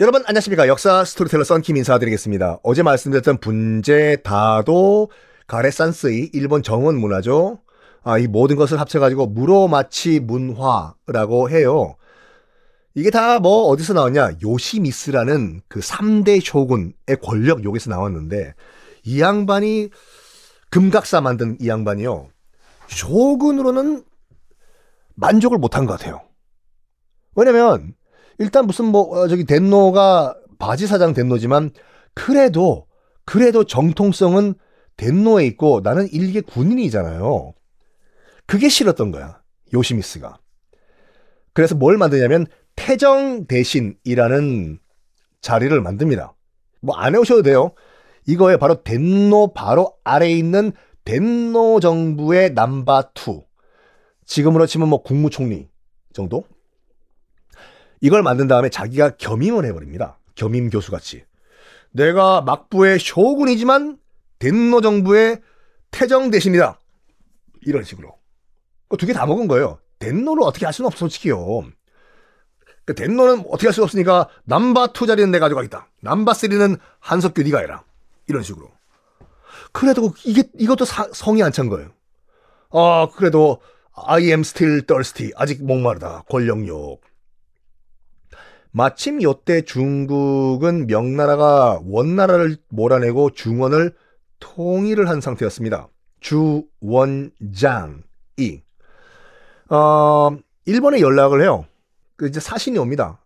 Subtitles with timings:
[0.00, 2.60] 여러분 안녕하십니까 역사 스토리텔러 썬킴 인사드리겠습니다.
[2.62, 5.10] 어제 말씀드렸던 분재 다도
[5.48, 7.58] 가레산스이 일본 정원 문화죠.
[8.04, 11.96] 아, 이 모든 것을 합쳐가지고 무로마치 문화라고 해요.
[12.94, 18.54] 이게 다 뭐 어디서 나왔냐 요시미쓰라는 그 3대 쇼군의 권력 여기서 나왔는데
[19.02, 19.90] 이 양반이
[20.70, 22.28] 금각사 만든 이 양반이요.
[22.86, 24.04] 쇼군으로는
[25.16, 26.22] 만족을 못한 것 같아요.
[27.34, 27.94] 왜냐면
[28.38, 31.70] 일단 무슨 뭐 어, 저기 덴노가 바지 사장 덴노지만
[32.14, 32.86] 그래도
[33.24, 34.54] 그래도 정통성은
[34.96, 37.52] 덴노에 있고 나는 일개 군인이잖아요.
[38.46, 39.40] 그게 싫었던 거야.
[39.72, 40.38] 요시미스가.
[41.52, 44.78] 그래서 뭘 만드냐면 태정 대신이라는
[45.40, 46.34] 자리를 만듭니다.
[46.80, 47.72] 뭐 안 해오셔도 돼요.
[48.26, 50.72] 이거에 바로 덴노 바로 아래에 있는
[51.04, 53.44] 덴노 정부의 number two.
[54.26, 55.68] 지금으로 치면 뭐 국무총리
[56.12, 56.44] 정도?
[58.00, 60.18] 이걸 만든 다음에 자기가 겸임을 해버립니다.
[60.34, 61.24] 겸임 교수같이.
[61.90, 63.98] 내가 막부의 쇼군이지만
[64.38, 65.40] 덴노 정부의
[65.90, 66.80] 태정 대신이다.
[67.62, 68.16] 이런 식으로.
[68.88, 69.80] 그두개 다 먹은 거예요.
[69.98, 71.64] 덴노를 어떻게 할 수는 없어, 솔직히요.
[72.84, 75.88] 그 덴노는 어떻게 할 수 없으니까 number 2 자리는 내가 가져가겠다.
[76.04, 77.82] number 3는 한석규 네가 해라.
[78.28, 78.70] 이런 식으로.
[79.72, 81.90] 그래도 이게, 이것도 사, 성이 안 찬 거예요.
[82.70, 83.60] 아, 그래도
[84.06, 85.32] I am still thirsty.
[85.36, 86.22] 아직 목마르다.
[86.30, 87.00] 권력욕.
[88.70, 93.94] 마침 요때 중국은 명나라가 원나라를 몰아내고 중원을
[94.40, 95.88] 통일을 한 상태였습니다.
[96.20, 97.42] 주원장이
[99.70, 101.66] 어, 일본에 연락을 해요.
[102.16, 103.20] 그 이제 사신이 옵니다.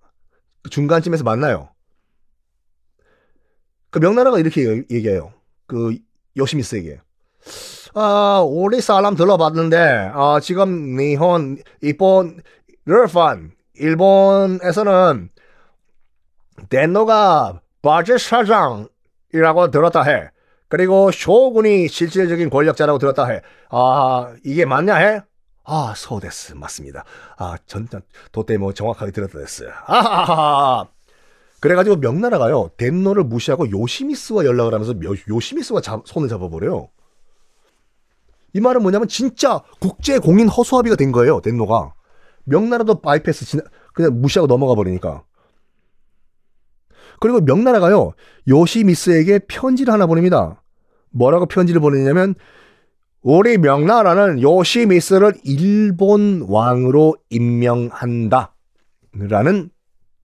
[0.62, 1.68] 그 중간쯤에서 만나요.
[3.90, 5.32] 그 명나라가 이렇게 얘기해요.
[5.66, 5.96] 그
[6.36, 7.00] 요시미스에게.
[7.94, 12.40] 아, 우리 사람 들어봤는데, 아, 지금 일본, 일본,
[12.86, 15.30] 르판, 일본에서는
[16.68, 20.30] 덴노가 바지 사장이라고 들었다 해.
[20.68, 23.42] 그리고 쇼군이 실질적인 권력자라고 들었다 해.
[23.70, 25.20] 아, 이게 맞냐 해?
[25.64, 26.54] 아, そうです.
[26.54, 27.04] 맞습니다.
[27.36, 27.88] 아, 전,
[28.32, 29.70] 도때 뭐 정확하게 들었다 됐어요.
[29.86, 30.88] 아하하하.
[31.60, 34.94] 그래가지고 명나라가요, 덴노를 무시하고 요시미쓰와 연락을 하면서
[35.28, 36.88] 요시미쓰와 잡, 손을 잡아버려요.
[38.54, 41.94] 이 말은 뭐냐면 진짜 국제 공인 허수아비가 된 거예요, 덴노가.
[42.44, 43.62] 명나라도 바이패스 지나,
[43.94, 45.24] 그냥 무시하고 넘어가 버리니까.
[47.20, 48.12] 그리고 명나라가요,
[48.48, 50.62] 요시미쓰에게 편지를 하나 보냅니다.
[51.10, 52.34] 뭐라고 편지를 보내냐면,
[53.22, 58.54] 우리 명나라는 요시미스를 일본 왕으로 임명한다.
[59.12, 59.70] 라는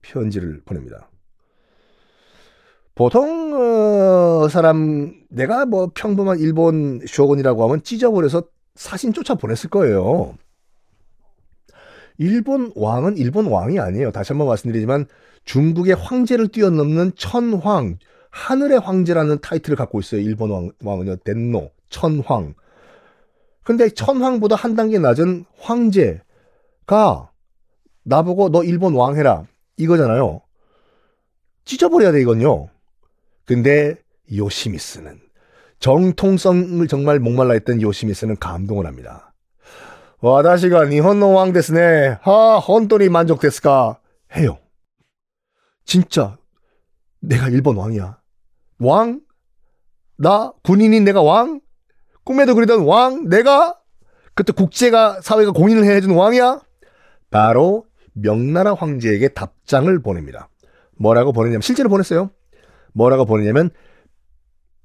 [0.01, 1.09] 편지를 보냅니다.
[2.95, 8.43] 보통 어, 사람 내가 뭐 평범한 일본 쇼군이라고 하면 찢어버려서
[8.75, 10.35] 사신 쫓아 보냈을 거예요.
[12.19, 14.11] 일본 왕은 일본 왕이 아니에요.
[14.11, 15.07] 다시 한번 말씀드리지만
[15.45, 17.97] 중국의 황제를 뛰어넘는 천황,
[18.29, 20.21] 하늘의 황제라는 타이틀을 갖고 있어요.
[20.21, 21.15] 일본 왕, 왕은요.
[21.23, 22.53] 덴노, 천황.
[23.63, 27.31] 근데 천황보다 한 단계 낮은 황제가
[28.03, 29.45] 나보고 너 일본 왕 해라.
[29.77, 30.41] 이거잖아요.
[31.63, 32.67] 찢어버려야 돼, 이건요.
[33.45, 33.95] 근데
[34.35, 35.19] 요시미스는
[35.79, 39.28] 정통성을 정말 목말라 했던 요시미스는 감동을 합니다.
[40.21, 42.17] 왕 데스네.
[42.21, 43.99] 하, 혼돈이 만족 데스까?
[44.35, 44.59] 해요.
[45.85, 46.37] 진짜
[47.21, 48.19] 내가 일본 왕이야.
[48.79, 49.21] 왕?
[50.17, 51.61] 나 군인인 내가 왕?
[52.25, 53.29] 꿈에도 그리던 왕?
[53.29, 53.77] 내가?
[54.35, 56.61] 그때 국제가 사회가 공인을 해준 왕이야?
[57.29, 60.49] 바로 명나라 황제에게 답장을 보냅니다.
[60.97, 62.29] 뭐라고 보냈냐면 실제로 보냈어요.
[62.93, 63.69] 뭐라고 보냈냐면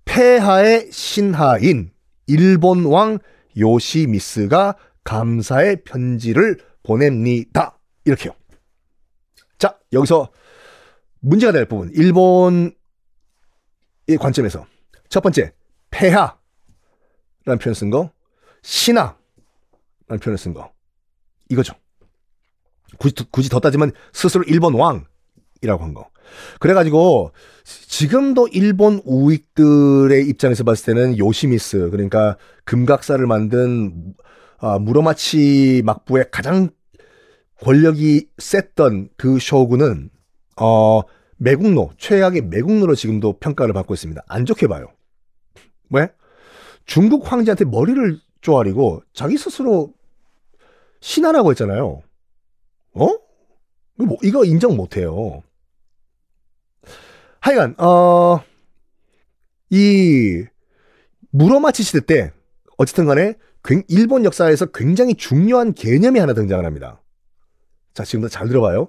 [0.05, 1.91] 폐하의 신하인
[2.29, 3.19] 일본 왕
[3.59, 7.79] 요시미스가 감사의 편지를 보냅니다.
[8.05, 8.33] 이렇게요.
[9.59, 10.31] 자, 여기서
[11.21, 11.91] 문제가 될 부분.
[11.95, 12.75] 일본
[14.07, 14.67] 이 관점에서
[15.09, 15.53] 첫 번째
[15.91, 16.39] 폐하라는
[17.61, 18.11] 표현 쓴 거,
[18.63, 19.17] 신하라는
[20.21, 20.73] 표현을 쓴 거.
[21.49, 21.75] 이거죠.
[22.99, 26.11] 굳이, 굳이 더 따지면 스스로 일본 왕이라고 한 거.
[26.59, 27.33] 그래가지고
[27.65, 34.15] 지금도 일본 우익들의 입장에서 봤을 때는 요시미스 그러니까 금각사를 만든
[34.65, 36.71] 아, 무로마치 막부의 가장
[37.61, 40.09] 권력이 셌던 그 쇼군은
[40.59, 41.03] 어
[41.37, 44.23] 매국노 최악의 매국노로 지금도 평가를 받고 있습니다.
[44.27, 44.87] 안 좋게 봐요.
[45.91, 46.09] 왜?
[46.87, 49.93] 중국 황제한테 머리를 쪼아리고 자기 스스로
[51.01, 52.01] 신하라고 했잖아요.
[52.95, 53.07] 어?
[53.97, 55.43] 뭐, 이거 인정 못해요.
[57.41, 58.43] 하여간 어,
[59.69, 60.43] 이
[61.33, 62.33] 무로마치 시대 때
[62.79, 63.35] 어쨌든 간에
[63.89, 67.01] 일본 역사에서 굉장히 중요한 개념이 하나 등장을 합니다.
[67.95, 68.89] 자, 지금도 잘 들어봐요.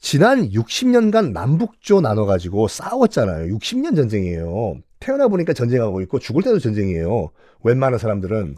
[0.00, 3.54] 지난 60년간 남북조 나눠가지고 싸웠잖아요.
[3.56, 4.76] 60년 전쟁이에요.
[5.00, 7.30] 태어나 보니까 전쟁하고 있고 죽을 때도 전쟁이에요.
[7.64, 8.56] 웬만한 사람들은.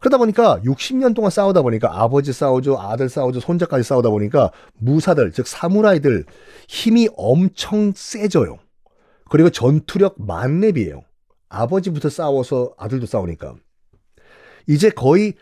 [0.00, 5.46] 그러다 보니까 60년 동안 싸우다 보니까 아버지 싸우죠, 아들 싸우죠, 손자까지 싸우다 보니까 무사들, 즉
[5.46, 6.24] 사무라이들
[6.68, 8.58] 힘이 엄청 세져요.
[9.30, 11.02] 그리고 전투력 만렙이에요.
[11.48, 13.54] 아버지부터 싸워서 아들도 싸우니까.
[14.66, 15.34] 이제 거의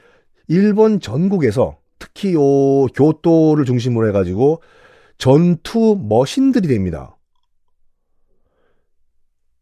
[0.49, 4.63] 일본 전국에서 특히 요 교토를 중심으로 해가지고
[5.19, 7.17] 전투 머신들이 됩니다.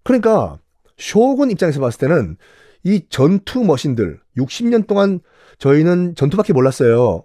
[0.02, 0.58] 그러니까
[0.96, 2.36] 쇼군 입장에서 봤을 때는
[2.82, 5.20] 이 전투 머신들 60년 동안
[5.58, 7.24] 저희는 전투밖에 몰랐어요.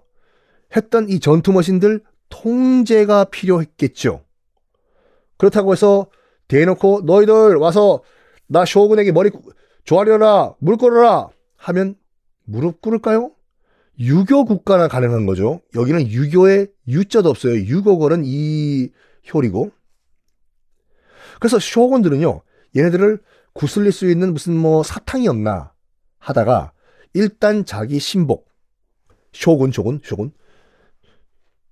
[0.75, 4.23] 했던 이 전투 머신들 통제가 필요했겠죠.
[5.37, 6.07] 그렇다고 해서
[6.47, 8.03] 대놓고 너희들 와서
[8.47, 9.31] 나 쇼군에게 머리
[9.83, 11.95] 조아려라 물 끓어라 하면
[12.45, 13.31] 무릎 꿇을까요?
[13.99, 15.61] 유교 국가나 가능한 거죠.
[15.75, 17.55] 여기는 유교의 유자도 없어요.
[17.55, 18.89] 유교걸은 이
[19.33, 19.71] 효리고.
[21.39, 22.41] 그래서 쇼군들은요,
[22.75, 23.21] 얘네들을
[23.53, 25.73] 구슬릴 수 있는 무슨 뭐 사탕이 없나
[26.19, 26.73] 하다가
[27.13, 28.49] 일단 자기 신복,
[29.31, 30.31] 쇼군, 쇼군, 쇼군,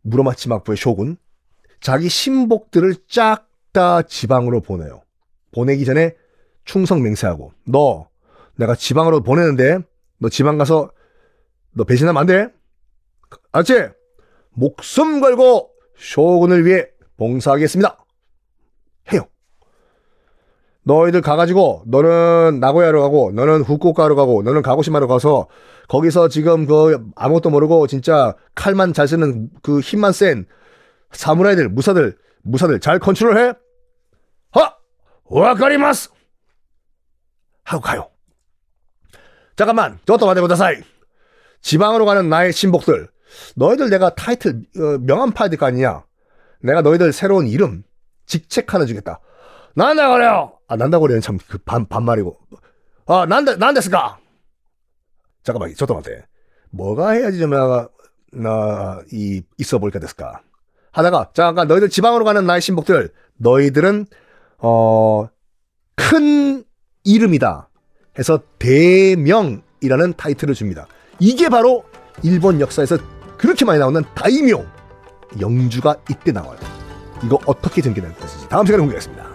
[0.01, 1.17] 무로마치 막부의 쇼군,
[1.81, 5.01] 자기 신복들을 쫙 다 지방으로 보내요.
[5.51, 6.15] 보내기 전에
[6.63, 8.07] 충성 맹세하고, 너,
[8.55, 9.79] 내가 지방으로 보내는데,
[10.23, 10.89] 너 지방 가서
[11.73, 12.47] 너 배신하면 안 돼.
[13.51, 13.89] 알았지?
[14.51, 16.87] 목숨 걸고 쇼군을 위해
[17.17, 17.97] 봉사하겠습니다.
[19.11, 19.27] 해요.
[20.83, 25.47] 너희들 가가지고 너는 나고야로 가고 너는 후쿠오카로 가고 너는 가고시마로 가서
[25.89, 30.45] 거기서 지금 그 아무것도 모르고 진짜 칼만 잘 쓰는 그 힘만 센
[31.11, 33.53] 사무라이들 무사들 무사들 잘 컨트롤해.
[34.51, 34.75] 하
[35.25, 36.11] わかります
[37.65, 38.12] 하고 가요.
[39.55, 40.77] 잠깐만 ちょっと待ってください.
[41.61, 43.09] 지방으로 가는 나의 신복들.
[43.55, 46.03] 너희들 내가 타이틀 어, 명함 파야 될 거 아니냐?
[46.61, 47.83] 내가 너희들 새로운 이름
[48.25, 49.19] 직책 하나 주겠다.
[49.75, 50.59] 난다 그래요!
[50.67, 51.59] 아 난다 그래는 참그
[51.89, 52.37] 반말이고.
[53.07, 54.17] 아 난다 난데스까?
[55.43, 56.25] 잠깐만 저도 맞대
[56.71, 57.89] 뭐가 해야지 좀 나가
[58.31, 60.41] 나이 있어 볼까 됐을까?
[60.91, 63.11] 하다가 잠깐 너희들 지방으로 가는 나의 신복들.
[63.37, 64.05] 너희들은
[64.59, 65.27] 어
[65.95, 66.63] 큰
[67.03, 67.69] 이름이다
[68.17, 70.87] 해서 대명이라는 타이틀을 줍니다.
[71.19, 71.83] 이게 바로
[72.21, 72.97] 일본 역사에서
[73.37, 74.65] 그렇게 많이 나오는 다이묘
[75.39, 76.57] 영주가 이때 나와요.
[77.23, 79.32] 이거 어떻게 전개될 것인지 다음 시간에 공개하겠습니다.